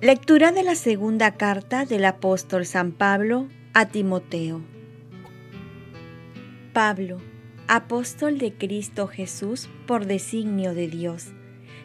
[0.00, 4.60] Lectura de la segunda carta del apóstol San Pablo a Timoteo.
[6.72, 7.16] Pablo,
[7.66, 11.32] apóstol de Cristo Jesús por designio de Dios,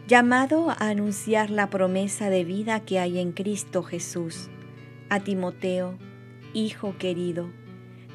[0.06, 4.48] llamado a anunciar la promesa de vida que hay en Cristo Jesús.
[5.10, 5.98] A Timoteo,
[6.54, 7.50] hijo querido,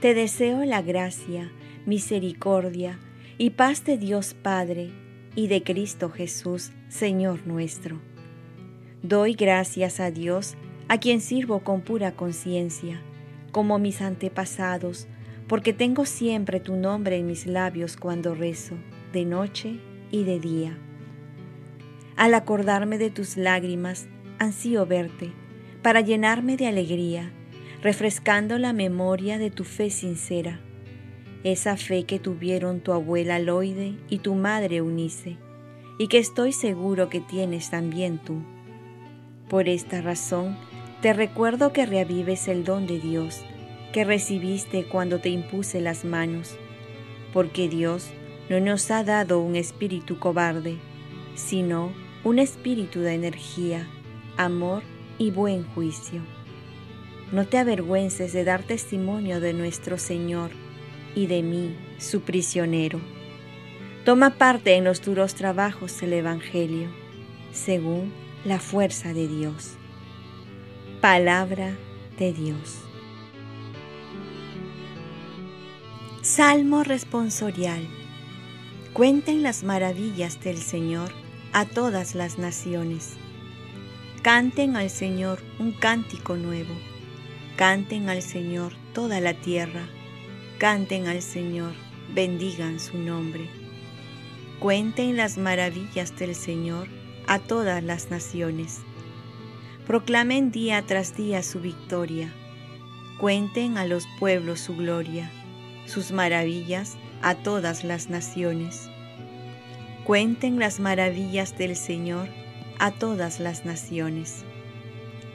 [0.00, 1.50] te deseo la gracia,
[1.86, 3.00] misericordia
[3.36, 4.92] y paz de Dios Padre
[5.34, 8.07] y de Cristo Jesús, Señor nuestro
[9.02, 10.56] Doy gracias a Dios,
[10.88, 13.00] a quien sirvo con pura conciencia,
[13.52, 15.06] como mis antepasados,
[15.46, 18.74] porque tengo siempre tu nombre en mis labios cuando rezo,
[19.12, 19.78] de noche
[20.10, 20.76] y de día.
[22.16, 24.08] Al acordarme de tus lágrimas,
[24.40, 25.30] ansío verte,
[25.80, 27.30] para llenarme de alegría,
[27.80, 30.60] refrescando la memoria de tu fe sincera,
[31.44, 35.36] esa fe que tuvieron tu abuela Loide y tu madre Eunice,
[36.00, 38.42] y que estoy seguro que tienes también tú.
[39.48, 40.56] Por esta razón,
[41.00, 43.44] te recuerdo que reavives el don de Dios
[43.92, 46.56] que recibiste cuando te impuse las manos,
[47.32, 48.10] porque Dios
[48.50, 50.76] no nos ha dado un espíritu cobarde,
[51.34, 51.92] sino
[52.24, 53.88] un espíritu de energía,
[54.36, 54.82] amor
[55.16, 56.20] y buen juicio.
[57.32, 60.50] No te avergüences de dar testimonio de nuestro Señor
[61.14, 63.00] y de mí, su prisionero.
[64.04, 66.88] Toma parte en los duros trabajos del Evangelio,
[67.52, 68.12] según
[68.44, 69.74] la fuerza de Dios.
[71.00, 71.76] Palabra
[72.18, 72.78] de Dios.
[76.22, 77.88] Salmo responsorial.
[78.92, 81.10] Cuenten las maravillas del Señor
[81.52, 83.14] a todas las naciones.
[84.22, 86.74] Canten al Señor un cántico nuevo.
[87.56, 89.88] Canten al Señor toda la tierra.
[90.58, 91.72] Canten al Señor,
[92.14, 93.48] bendigan su nombre.
[94.60, 96.97] Cuenten las maravillas del Señor
[97.28, 98.80] a todas las naciones.
[99.86, 102.32] Proclamen día tras día su victoria.
[103.20, 105.30] Cuenten a los pueblos su gloria,
[105.84, 108.88] sus maravillas a todas las naciones.
[110.04, 112.28] Cuenten las maravillas del Señor
[112.78, 114.44] a todas las naciones.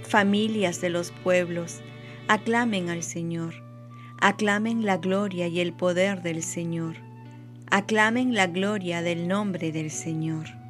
[0.02, 1.82] Familias de los pueblos,
[2.28, 3.54] aclamen al Señor.
[4.20, 6.96] Aclamen la gloria y el poder del Señor.
[7.70, 10.63] Aclamen la gloria del nombre del Señor.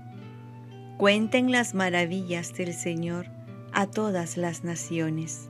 [1.03, 3.25] Cuenten las maravillas del Señor
[3.73, 5.49] a todas las naciones.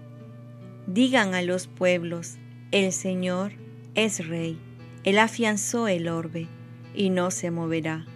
[0.88, 2.40] Digan a los pueblos,
[2.72, 3.52] el Señor
[3.94, 4.60] es Rey,
[5.04, 6.48] Él afianzó el orbe
[6.96, 8.08] y no se moverá.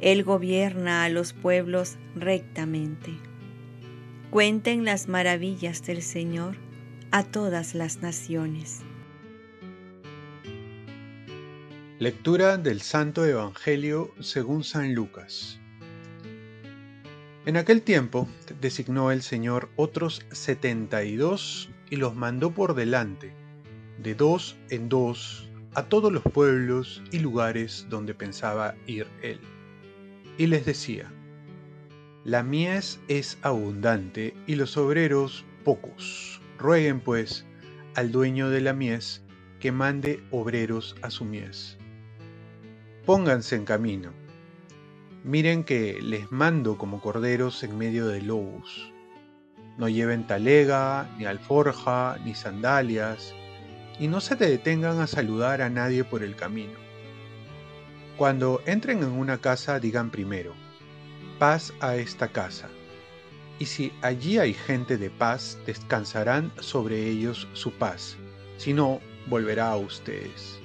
[0.00, 3.10] Él gobierna a los pueblos rectamente.
[4.30, 6.58] Cuenten las maravillas del Señor
[7.10, 8.82] a todas las naciones.
[11.98, 15.58] Lectura del Santo Evangelio según San Lucas.
[17.48, 18.28] En aquel tiempo
[18.60, 23.32] designó el Señor otros setenta y dos y los mandó por delante,
[24.02, 29.40] de dos en dos, a todos los pueblos y lugares donde pensaba ir él.
[30.36, 31.10] Y les decía,
[32.22, 36.42] La mies es abundante y los obreros pocos.
[36.58, 37.46] Rueguen pues
[37.94, 39.22] al dueño de la mies
[39.58, 41.78] que mande obreros a su mies.
[43.06, 44.27] Pónganse en camino
[45.24, 48.92] Miren que les mando como corderos en medio de lobos.
[49.76, 53.34] No lleven talega, ni alforja, ni sandalias,
[53.98, 56.78] y no se detengan a saludar a nadie por el camino.
[58.16, 60.54] Cuando entren en una casa digan primero,
[61.38, 62.68] paz a esta casa.
[63.58, 68.16] Y si allí hay gente de paz, descansarán sobre ellos su paz,
[68.56, 70.60] si no, volverá a ustedes.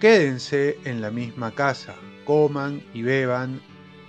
[0.00, 1.94] Quédense en la misma casa,
[2.24, 3.60] coman y beban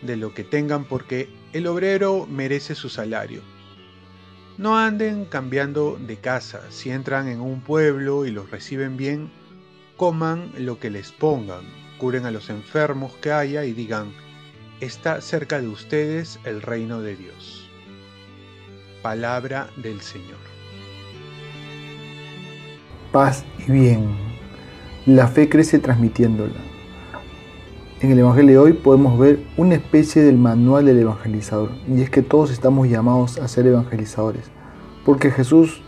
[0.02, 3.42] de lo que tengan porque el obrero merece su salario.
[4.58, 9.32] No anden cambiando de casa, si entran en un pueblo y los reciben bien,
[9.98, 11.62] coman lo que les pongan,
[11.98, 14.12] curen a los enfermos que haya y digan,
[14.80, 17.70] está cerca de ustedes el reino de Dios.
[19.02, 20.38] Palabra del Señor.
[23.12, 24.16] Paz y bien.
[25.06, 26.71] La fe crece transmitiéndola.
[28.02, 32.10] En el Evangelio de hoy podemos ver una especie del manual del evangelizador, y es
[32.10, 34.50] que todos estamos llamados a ser evangelizadores,
[35.06, 35.84] porque Jesús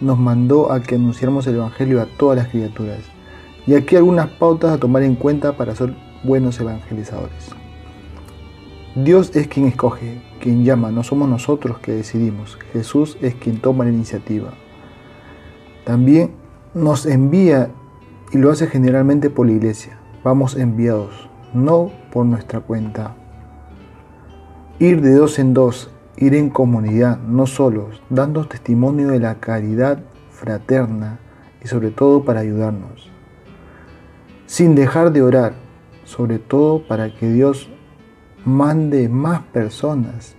[0.00, 3.00] nos mandó a que anunciáramos el Evangelio a todas las criaturas.
[3.66, 7.50] Y aquí algunas pautas a tomar en cuenta para ser buenos evangelizadores.
[8.94, 12.56] Dios es quien escoge, quien llama, no somos nosotros que decidimos.
[12.72, 14.54] Jesús es quien toma la iniciativa.
[15.84, 16.30] También
[16.72, 17.72] nos envía
[18.30, 19.98] y lo hace generalmente por la iglesia.
[20.22, 23.14] Vamos enviados no por nuestra cuenta.
[24.78, 30.00] Ir de dos en dos ir en comunidad, no solos, dando testimonio de la caridad
[30.30, 31.20] fraterna
[31.62, 33.10] y sobre todo para ayudarnos.
[34.46, 35.54] Sin dejar de orar,
[36.04, 37.70] sobre todo para que Dios
[38.44, 40.34] mande más personas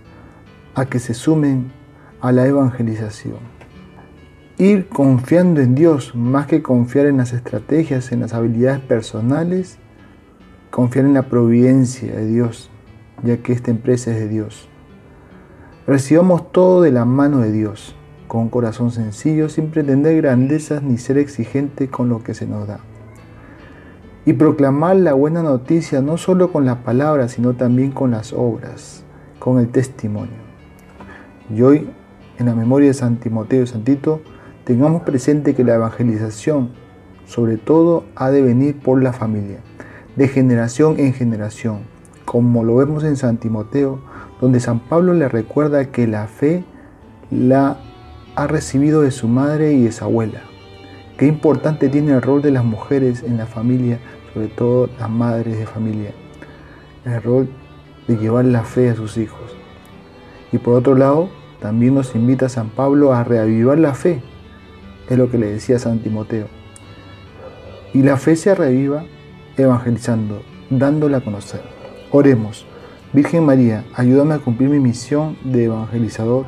[0.74, 1.72] a que se sumen
[2.20, 3.38] a la evangelización.
[4.58, 9.78] Ir confiando en Dios más que confiar en las estrategias, en las habilidades personales,
[10.80, 12.70] confiar en la providencia de Dios,
[13.22, 14.66] ya que esta empresa es de Dios.
[15.86, 17.94] Recibamos todo de la mano de Dios,
[18.28, 22.66] con un corazón sencillo, sin pretender grandezas ni ser exigente con lo que se nos
[22.66, 22.80] da.
[24.24, 29.04] Y proclamar la buena noticia no solo con las palabras, sino también con las obras,
[29.38, 30.40] con el testimonio.
[31.54, 31.90] Y hoy,
[32.38, 34.22] en la memoria de San Timoteo y Santito,
[34.64, 36.70] tengamos presente que la evangelización,
[37.26, 39.58] sobre todo, ha de venir por la familia,
[40.16, 41.80] de generación en generación,
[42.24, 44.00] como lo vemos en San Timoteo,
[44.40, 46.64] donde San Pablo le recuerda que la fe
[47.30, 47.78] la
[48.34, 50.42] ha recibido de su madre y de su abuela.
[51.16, 53.98] Qué importante tiene el rol de las mujeres en la familia,
[54.32, 56.12] sobre todo las madres de familia.
[57.04, 57.48] El rol
[58.08, 59.56] de llevar la fe a sus hijos.
[60.52, 61.28] Y por otro lado,
[61.60, 64.22] también nos invita San Pablo a reavivar la fe.
[65.08, 66.46] Es lo que le decía San Timoteo.
[67.92, 69.04] Y la fe se reviva
[69.62, 71.62] evangelizando, dándola a conocer.
[72.10, 72.66] Oremos.
[73.12, 76.46] Virgen María, ayúdame a cumplir mi misión de evangelizador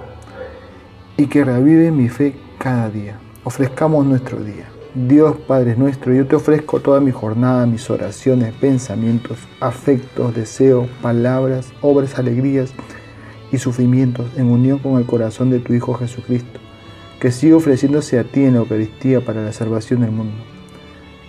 [1.16, 3.18] y que revive mi fe cada día.
[3.44, 4.68] Ofrezcamos nuestro día.
[4.94, 11.72] Dios Padre nuestro, yo te ofrezco toda mi jornada, mis oraciones, pensamientos, afectos, deseos, palabras,
[11.80, 12.74] obras, alegrías
[13.50, 16.60] y sufrimientos en unión con el corazón de tu Hijo Jesucristo,
[17.20, 20.36] que sigue ofreciéndose a ti en la Eucaristía para la salvación del mundo.